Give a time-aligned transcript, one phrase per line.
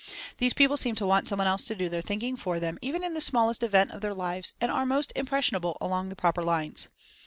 [0.39, 3.13] These people seem to want someone else to do their thinking for them, even in
[3.13, 6.87] the smallest event of their lives, and are most impressionable along the proper lines.